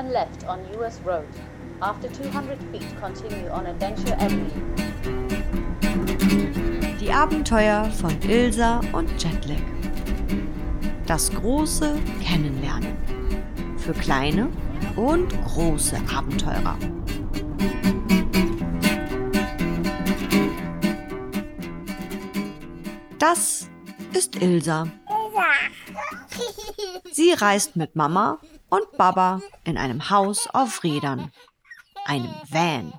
[0.00, 1.26] turn left on US Road.
[1.82, 4.50] After 200 feet, continue on Adventure Avenue.
[7.00, 9.60] Die Abenteuer von Ilsa und Jetlag.
[11.06, 12.96] Das große Kennenlernen.
[13.78, 14.48] Für kleine
[14.96, 16.76] und große Abenteurer.
[23.18, 23.68] Das
[24.12, 24.86] ist Ilsa.
[27.12, 28.38] Sie reist mit Mama
[28.70, 31.30] und Baba in einem Haus auf Rädern,
[32.06, 32.92] einem Van.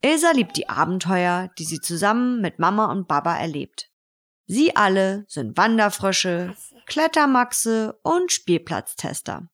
[0.00, 3.90] Ilsa liebt die Abenteuer, die sie zusammen mit Mama und Baba erlebt.
[4.46, 6.54] Sie alle sind Wanderfrösche,
[6.86, 9.48] Klettermaxe und Spielplatztester.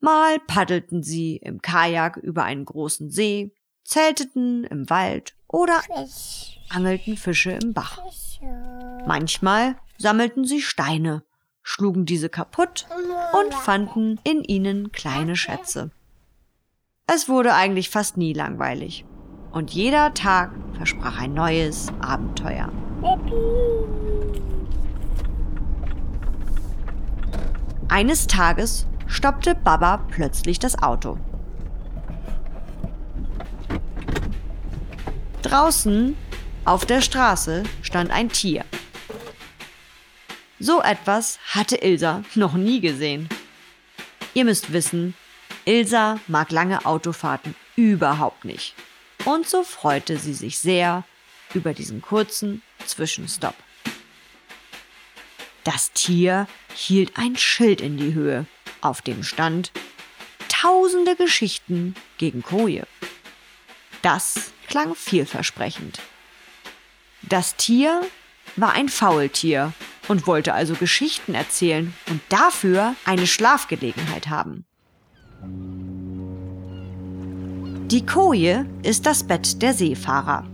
[0.00, 3.52] Mal paddelten sie im Kajak über einen großen See,
[3.84, 5.80] zelteten im Wald oder
[6.68, 7.98] angelten Fische im Bach.
[9.06, 11.22] Manchmal sammelten sie Steine,
[11.62, 12.86] schlugen diese kaputt
[13.38, 15.90] und fanden in ihnen kleine Schätze.
[17.06, 19.04] Es wurde eigentlich fast nie langweilig.
[19.50, 22.70] Und jeder Tag versprach ein neues Abenteuer.
[27.88, 31.18] Eines Tages stoppte Baba plötzlich das Auto.
[35.42, 36.14] Draußen
[36.66, 38.64] auf der Straße stand ein Tier.
[40.60, 43.28] So etwas hatte Ilsa noch nie gesehen.
[44.34, 45.14] Ihr müsst wissen,
[45.64, 48.74] Ilsa mag lange Autofahrten überhaupt nicht.
[49.24, 51.04] Und so freute sie sich sehr
[51.54, 53.54] über diesen kurzen Zwischenstopp.
[55.64, 58.46] Das Tier hielt ein Schild in die Höhe,
[58.80, 59.70] auf dem stand
[60.48, 62.84] Tausende Geschichten gegen Koje.
[64.02, 66.00] Das klang vielversprechend.
[67.22, 68.00] Das Tier
[68.56, 69.72] war ein Faultier
[70.08, 74.64] und wollte also Geschichten erzählen und dafür eine Schlafgelegenheit haben.
[77.90, 80.44] Die Koje ist das Bett der Seefahrer.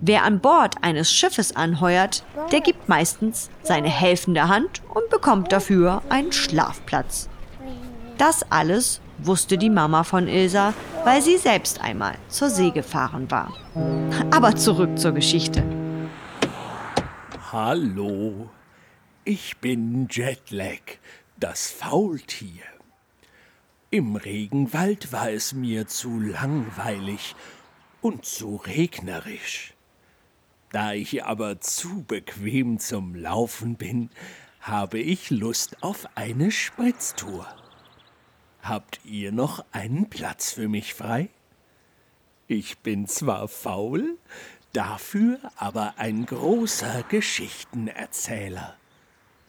[0.00, 6.02] Wer an Bord eines Schiffes anheuert, der gibt meistens seine helfende Hand und bekommt dafür
[6.08, 7.28] einen Schlafplatz.
[8.18, 10.74] Das alles wusste die Mama von Ilsa,
[11.04, 13.52] weil sie selbst einmal zur See gefahren war.
[14.32, 15.62] Aber zurück zur Geschichte.
[17.52, 18.48] Hallo,
[19.26, 20.80] ich bin Jetlag,
[21.36, 22.62] das Faultier.
[23.90, 27.36] Im Regenwald war es mir zu langweilig
[28.00, 29.74] und zu regnerisch.
[30.70, 34.08] Da ich aber zu bequem zum Laufen bin,
[34.62, 37.46] habe ich Lust auf eine Spritztour.
[38.62, 41.28] Habt ihr noch einen Platz für mich frei?
[42.46, 44.16] Ich bin zwar faul,
[44.72, 48.74] dafür aber ein großer Geschichtenerzähler.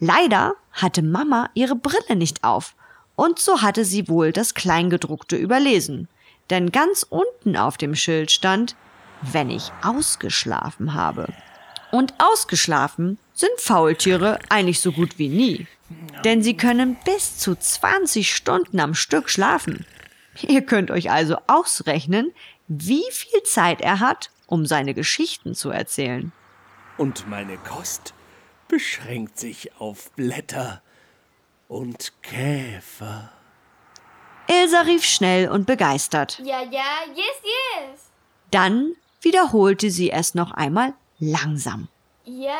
[0.00, 2.74] Leider hatte Mama ihre Brille nicht auf,
[3.16, 6.08] und so hatte sie wohl das Kleingedruckte überlesen.
[6.50, 8.76] Denn ganz unten auf dem Schild stand,
[9.22, 11.32] wenn ich ausgeschlafen habe.
[11.90, 15.66] Und ausgeschlafen sind Faultiere eigentlich so gut wie nie.
[16.24, 19.86] Denn sie können bis zu 20 Stunden am Stück schlafen.
[20.42, 22.32] Ihr könnt euch also ausrechnen,
[22.66, 26.32] wie viel Zeit er hat, um seine Geschichten zu erzählen.
[26.96, 28.14] Und meine Kost
[28.68, 30.82] beschränkt sich auf Blätter
[31.68, 33.32] und Käfer.
[34.46, 36.38] Ilsa rief schnell und begeistert.
[36.38, 36.84] Ja, ja,
[37.14, 38.10] yes, yes.
[38.50, 41.88] Dann wiederholte sie es noch einmal langsam.
[42.24, 42.54] Ja,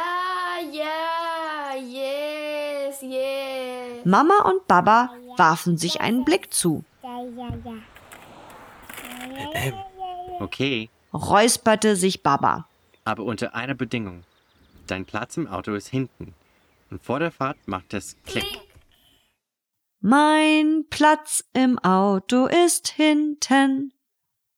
[0.72, 4.04] ja, yes, yes.
[4.04, 6.84] Mama und Baba warfen sich einen Blick zu,
[10.40, 12.68] okay, räusperte sich Baba.
[13.04, 14.24] aber unter einer Bedingung.
[14.86, 16.34] Dein Platz im Auto ist hinten.
[16.90, 18.60] Und vor der Fahrt macht es Klick.
[20.00, 23.92] Mein Platz im Auto ist hinten,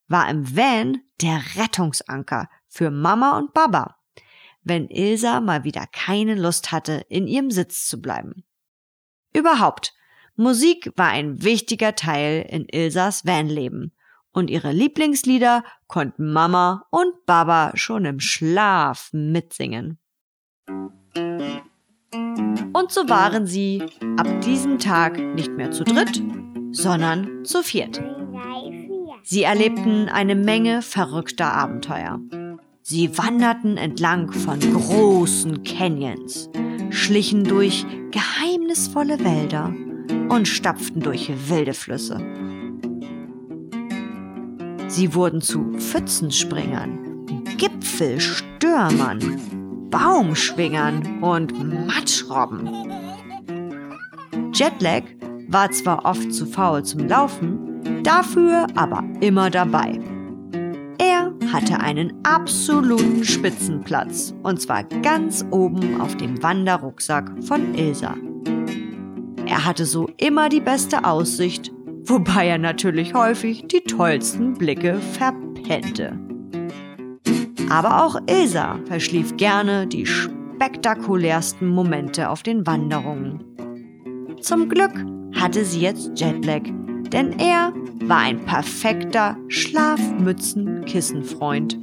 [0.07, 3.95] war im Van der Rettungsanker für Mama und Baba,
[4.63, 8.43] wenn Ilsa mal wieder keine Lust hatte, in ihrem Sitz zu bleiben.
[9.33, 9.93] Überhaupt,
[10.35, 13.93] Musik war ein wichtiger Teil in Ilsas Vanleben
[14.37, 19.97] und ihre Lieblingslieder konnten Mama und Baba schon im Schlaf mitsingen.
[22.71, 23.83] Und so waren sie
[24.15, 26.21] ab diesem Tag nicht mehr zu dritt,
[26.71, 27.99] sondern zu viert.
[29.23, 32.19] Sie erlebten eine Menge verrückter Abenteuer.
[32.83, 36.47] Sie wanderten entlang von großen Canyons,
[36.91, 39.73] schlichen durch geheimnisvolle Wälder
[40.29, 42.19] und stapften durch wilde Flüsse.
[44.87, 47.25] Sie wurden zu Pfützenspringern,
[47.57, 49.19] Gipfelstürmern,
[49.89, 52.69] Baumschwingern und Matschrobben.
[54.53, 55.03] Jetlag
[55.49, 59.99] war zwar oft zu faul zum Laufen, dafür aber immer dabei.
[60.97, 68.15] Er hatte einen absoluten Spitzenplatz und zwar ganz oben auf dem Wanderrucksack von Ilsa.
[69.45, 71.71] Er hatte so immer die beste Aussicht,
[72.09, 76.17] wobei er natürlich häufig die tollsten Blicke verpennte.
[77.69, 83.43] Aber auch Ilsa verschlief gerne die spektakulärsten Momente auf den Wanderungen.
[84.41, 84.93] Zum Glück
[85.35, 86.61] hatte sie jetzt Jetlag,
[87.11, 87.73] denn er
[88.05, 91.77] war ein perfekter Schlafmützen-Kissenfreund.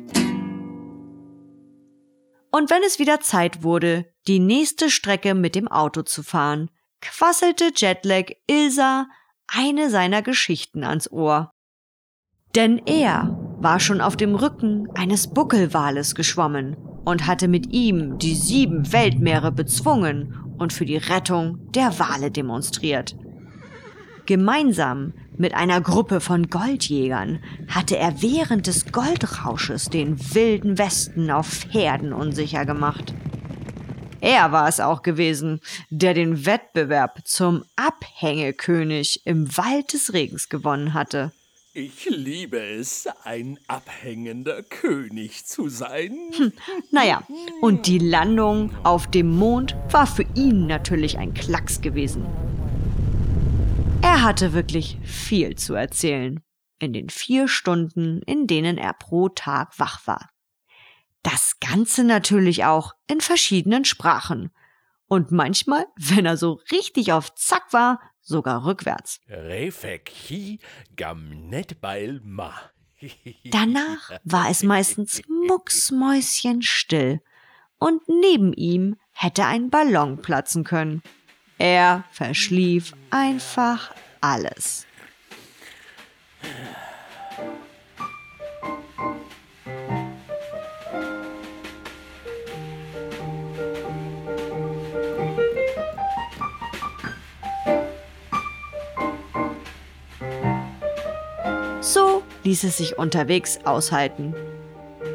[2.50, 6.70] Und wenn es wieder Zeit wurde, die nächste Strecke mit dem Auto zu fahren,
[7.00, 9.06] quasselte Jetlag Ilsa
[9.46, 11.50] eine seiner Geschichten ans Ohr.
[12.55, 18.35] Denn er war schon auf dem Rücken eines Buckelwales geschwommen und hatte mit ihm die
[18.35, 23.17] sieben Weltmeere bezwungen und für die Rettung der Wale demonstriert.
[24.26, 31.49] Gemeinsam mit einer Gruppe von Goldjägern hatte er während des Goldrausches den wilden Westen auf
[31.49, 33.14] Pferden unsicher gemacht.
[34.25, 35.61] Er war es auch gewesen,
[35.91, 41.31] der den Wettbewerb zum Abhängekönig im Wald des Regens gewonnen hatte.
[41.75, 46.17] Ich liebe es, ein abhängender König zu sein.
[46.35, 46.53] Hm,
[46.91, 47.23] naja,
[47.61, 52.25] und die Landung auf dem Mond war für ihn natürlich ein Klacks gewesen.
[54.00, 56.41] Er hatte wirklich viel zu erzählen
[56.79, 60.31] in den vier Stunden, in denen er pro Tag wach war.
[61.25, 64.53] Das Ganze natürlich auch in verschiedenen Sprachen.
[65.06, 69.21] Und manchmal, wenn er so richtig auf Zack war, sogar rückwärts.
[73.44, 77.21] Danach war es meistens mucksmäuschenstill
[77.79, 81.03] und neben ihm hätte ein Ballon platzen können.
[81.59, 84.87] Er verschlief einfach alles.
[102.55, 104.33] Ließ es sich unterwegs aushalten.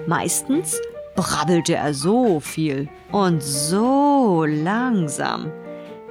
[0.07, 0.77] Meistens
[1.15, 5.49] brabbelte er so viel und so langsam,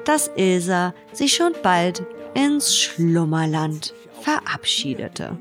[0.06, 2.02] dass Ilsa sich schon bald
[2.32, 3.92] ins Schlummerland
[4.22, 5.38] verabschiedete.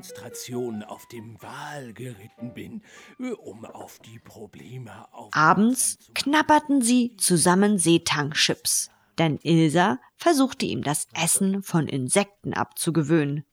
[5.32, 13.47] Abends knapperten sie zusammen Seetang-Chips, denn Ilsa versuchte ihm das Essen von Insekten abzugewöhnen.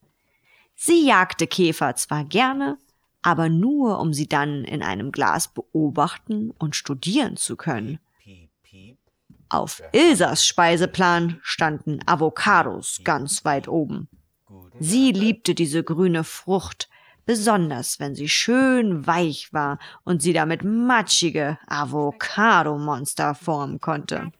[0.76, 2.78] Sie jagte Käfer zwar gerne,
[3.22, 8.00] aber nur um sie dann in einem Glas beobachten und studieren zu können.
[9.50, 14.10] Auf Ilsas Speiseplan standen Avocados ganz weit oben.
[14.80, 16.90] Sie liebte diese grüne Frucht,
[17.26, 24.32] besonders wenn sie schön weich war und sie damit matschige Avocado-Monster formen konnte.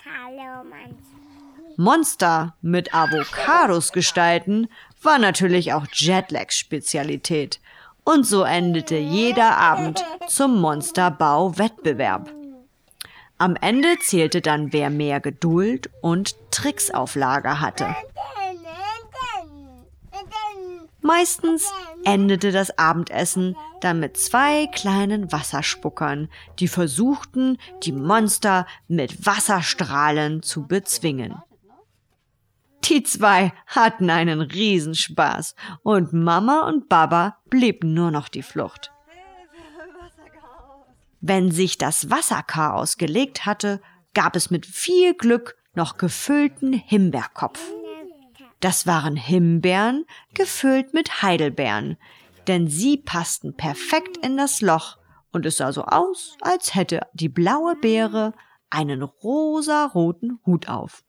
[1.78, 4.68] Monster mit Avocados gestalten
[5.02, 7.60] war natürlich auch Jetlags Spezialität.
[8.04, 12.32] Und so endete jeder Abend zum Monsterbau-Wettbewerb.
[13.38, 17.96] Am Ende zählte dann, wer mehr Geduld und Tricks auf Lager hatte.
[21.02, 21.72] Meistens
[22.04, 30.66] endete das Abendessen dann mit zwei kleinen Wasserspuckern, die versuchten, die Monster mit Wasserstrahlen zu
[30.66, 31.36] bezwingen.
[32.90, 38.92] Die zwei hatten einen Riesenspaß und Mama und Baba blieben nur noch die Flucht.
[41.20, 43.82] Wenn sich das Wasserchaos gelegt hatte,
[44.14, 47.60] gab es mit viel Glück noch gefüllten Himbeerkopf.
[48.60, 51.98] Das waren Himbeeren gefüllt mit Heidelbeeren,
[52.48, 54.98] denn sie passten perfekt in das Loch
[55.32, 58.34] und es sah so aus, als hätte die blaue Beere
[58.70, 61.05] einen rosaroten Hut auf.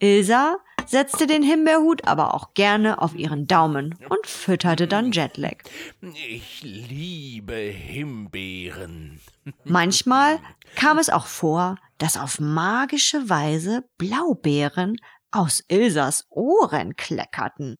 [0.00, 5.58] Ilsa setzte den Himbeerhut aber auch gerne auf ihren Daumen und fütterte dann Jetlag.
[6.00, 9.20] Ich liebe Himbeeren.
[9.64, 10.40] Manchmal
[10.74, 14.96] kam es auch vor, dass auf magische Weise Blaubeeren
[15.30, 17.76] aus Ilsas Ohren kleckerten.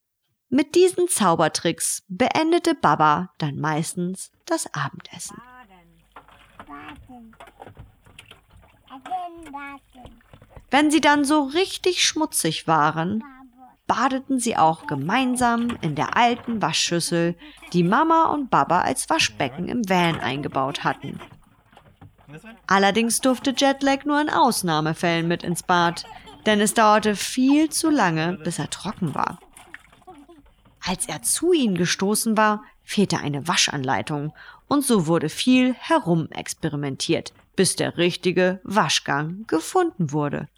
[0.48, 5.40] Mit diesen Zaubertricks beendete Baba dann meistens das Abendessen.
[6.66, 7.32] Warten.
[8.88, 9.52] Warten.
[9.52, 10.29] Warten.
[10.70, 13.24] Wenn sie dann so richtig schmutzig waren,
[13.86, 17.34] badeten sie auch gemeinsam in der alten Waschschüssel,
[17.72, 21.18] die Mama und Baba als Waschbecken im Van eingebaut hatten.
[22.68, 26.06] Allerdings durfte Jetlag nur in Ausnahmefällen mit ins Bad,
[26.46, 29.40] denn es dauerte viel zu lange, bis er trocken war.
[30.86, 34.32] Als er zu ihnen gestoßen war, fehlte eine Waschanleitung
[34.68, 40.48] und so wurde viel herumexperimentiert, bis der richtige Waschgang gefunden wurde.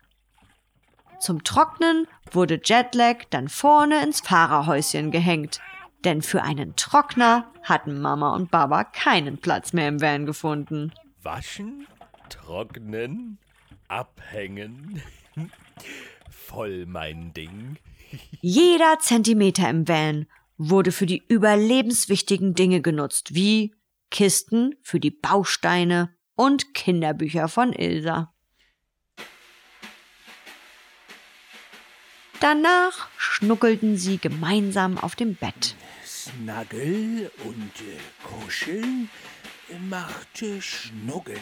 [1.23, 5.61] Zum Trocknen wurde Jetlag dann vorne ins Fahrerhäuschen gehängt,
[6.03, 10.93] denn für einen Trockner hatten Mama und Baba keinen Platz mehr im Van gefunden.
[11.23, 11.87] Waschen,
[12.29, 13.39] trocknen,
[13.87, 15.01] abhängen.
[16.29, 17.77] Voll mein Ding.
[18.41, 20.27] Jeder Zentimeter im Van
[20.59, 23.77] wurde für die überlebenswichtigen Dinge genutzt, wie
[24.11, 28.32] Kisten für die Bausteine und Kinderbücher von Ilsa.
[32.43, 35.77] Danach schnuckelten sie gemeinsam auf dem Bett.
[36.05, 39.09] Snuggle und äh, kuscheln
[39.89, 41.39] machte Schnuggeln.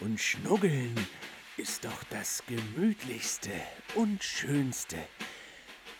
[0.00, 0.94] Und Schnuggeln
[1.58, 3.50] ist doch das gemütlichste
[3.94, 4.96] und schönste,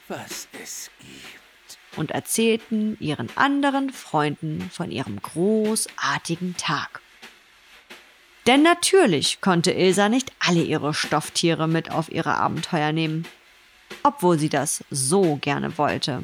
[0.08, 1.98] was es gibt.
[1.98, 7.02] Und erzählten ihren anderen Freunden von ihrem großartigen Tag.
[8.46, 13.26] Denn natürlich konnte Ilsa nicht alle ihre Stofftiere mit auf ihre Abenteuer nehmen,
[14.02, 16.22] obwohl sie das so gerne wollte.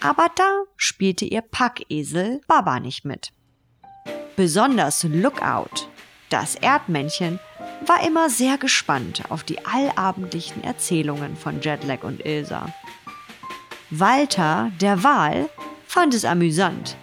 [0.00, 3.32] Aber da spielte ihr Packesel Baba nicht mit.
[4.36, 5.88] Besonders Lookout,
[6.30, 7.38] das Erdmännchen,
[7.86, 12.72] war immer sehr gespannt auf die allabendlichen Erzählungen von Jetlag und Ilsa.
[13.90, 15.48] Walter, der Wal,
[15.86, 16.96] fand es amüsant,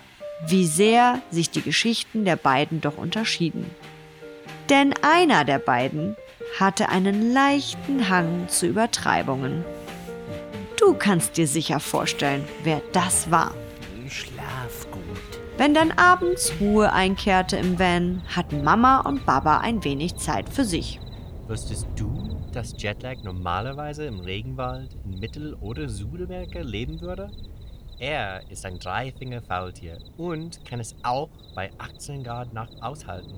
[0.48, 3.70] wie sehr sich die Geschichten der beiden doch unterschieden.
[4.70, 6.16] Denn einer der beiden
[6.60, 9.64] hatte einen leichten Hang zu Übertreibungen.
[10.80, 13.54] Du kannst dir sicher vorstellen, wer das war.
[14.08, 15.04] Schlaf gut.
[15.58, 20.64] Wenn dann abends Ruhe einkehrte im Van, hatten Mama und Baba ein wenig Zeit für
[20.64, 21.00] sich.
[21.48, 27.32] Wusstest du, dass Jetlag normalerweise im Regenwald in Mittel- oder Südamerika leben würde?
[28.00, 33.34] Er ist ein Dreifinger-Faultier und kann es auch bei 18 Grad Nacht aushalten.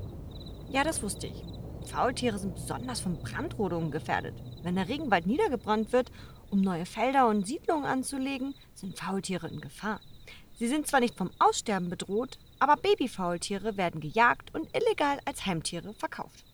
[0.69, 1.43] Ja, das wusste ich.
[1.89, 4.35] Faultiere sind besonders von Brandrodungen gefährdet.
[4.61, 6.11] Wenn der Regenwald niedergebrannt wird,
[6.51, 9.99] um neue Felder und Siedlungen anzulegen, sind Faultiere in Gefahr.
[10.59, 15.93] Sie sind zwar nicht vom Aussterben bedroht, aber Babyfaultiere werden gejagt und illegal als Heimtiere
[15.93, 16.45] verkauft.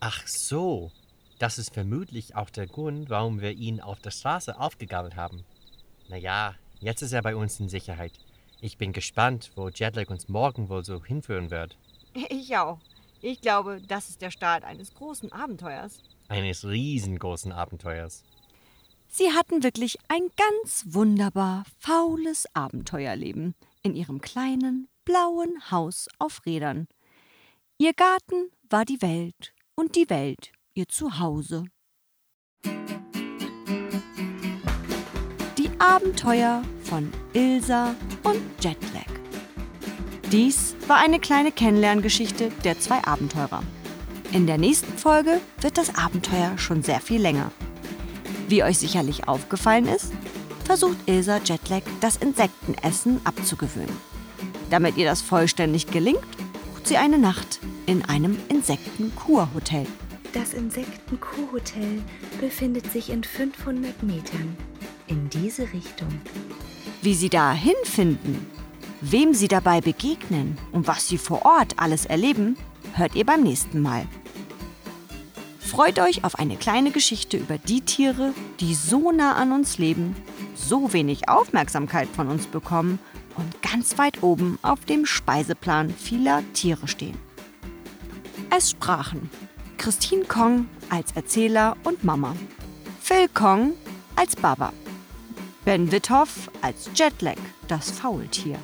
[0.00, 0.90] Ach so,
[1.38, 5.44] das ist vermutlich auch der Grund, warum wir ihn auf der Straße aufgegabelt haben.
[6.08, 8.12] Naja, jetzt ist er bei uns in Sicherheit.
[8.62, 11.76] Ich bin gespannt, wo Jetlag uns morgen wohl so hinführen wird.
[12.28, 12.78] Ich auch.
[13.22, 15.98] Ich glaube, das ist der Start eines großen Abenteuers.
[16.28, 18.22] Eines riesengroßen Abenteuers.
[19.08, 26.86] Sie hatten wirklich ein ganz wunderbar faules Abenteuerleben in ihrem kleinen blauen Haus auf Rädern.
[27.76, 31.64] Ihr Garten war die Welt und die Welt ihr Zuhause.
[35.58, 39.19] Die Abenteuer von Ilsa und Jetlag.
[40.32, 43.64] Dies war eine kleine Kennenlerngeschichte der zwei Abenteurer.
[44.30, 47.50] In der nächsten Folge wird das Abenteuer schon sehr viel länger.
[48.46, 50.12] Wie euch sicherlich aufgefallen ist,
[50.64, 53.96] versucht Ilsa Jetlag das Insektenessen abzugewöhnen.
[54.70, 56.20] Damit ihr das vollständig gelingt,
[56.68, 59.84] bucht sie eine Nacht in einem Insektenkurhotel.
[60.32, 62.02] Das Insektenkuhhotel
[62.40, 64.56] befindet sich in 500 Metern.
[65.08, 66.20] In diese Richtung.
[67.02, 68.46] Wie sie dahin finden,
[69.00, 72.56] wem sie dabei begegnen und was sie vor Ort alles erleben,
[72.94, 74.06] hört ihr beim nächsten Mal.
[75.58, 80.16] Freut euch auf eine kleine Geschichte über die Tiere, die so nah an uns leben,
[80.54, 82.98] so wenig Aufmerksamkeit von uns bekommen
[83.36, 87.16] und ganz weit oben auf dem Speiseplan vieler Tiere stehen.
[88.50, 89.30] Es sprachen
[89.78, 92.34] Christine Kong als Erzähler und Mama,
[93.00, 93.74] Phil Kong
[94.16, 94.72] als Baba,
[95.64, 97.38] Ben Withoff als Jetlag,
[97.68, 98.58] das Faultier.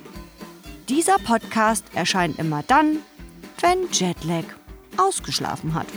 [0.89, 2.99] Dieser Podcast erscheint immer dann,
[3.59, 4.43] wenn Jetlag
[4.97, 5.87] ausgeschlafen hat.